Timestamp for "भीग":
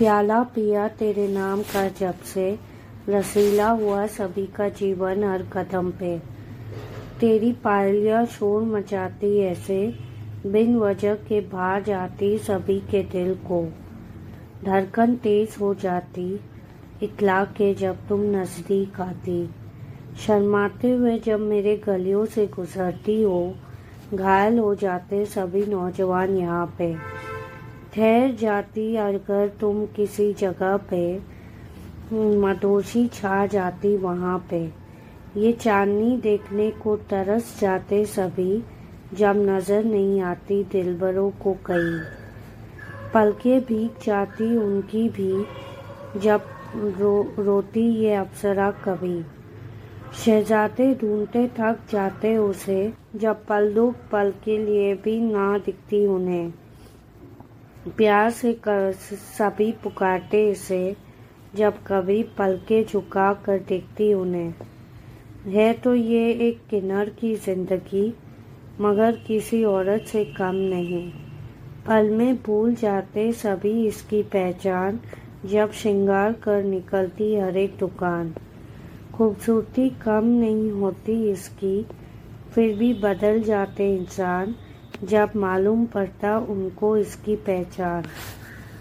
43.60-44.02